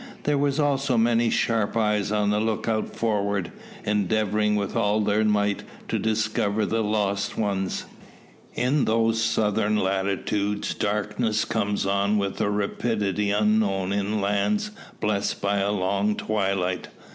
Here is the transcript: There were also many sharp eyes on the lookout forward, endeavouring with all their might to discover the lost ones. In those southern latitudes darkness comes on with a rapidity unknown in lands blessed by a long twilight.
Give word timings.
There 0.23 0.35
were 0.39 0.59
also 0.59 0.97
many 0.97 1.29
sharp 1.29 1.77
eyes 1.77 2.11
on 2.11 2.31
the 2.31 2.39
lookout 2.39 2.95
forward, 2.95 3.51
endeavouring 3.85 4.55
with 4.55 4.75
all 4.75 5.01
their 5.01 5.23
might 5.23 5.61
to 5.89 5.99
discover 5.99 6.65
the 6.65 6.81
lost 6.81 7.37
ones. 7.37 7.85
In 8.55 8.85
those 8.85 9.21
southern 9.21 9.75
latitudes 9.77 10.73
darkness 10.73 11.45
comes 11.45 11.85
on 11.85 12.17
with 12.17 12.41
a 12.41 12.49
rapidity 12.49 13.29
unknown 13.29 13.93
in 13.93 14.19
lands 14.19 14.71
blessed 14.99 15.39
by 15.39 15.57
a 15.57 15.71
long 15.71 16.15
twilight. 16.15 16.87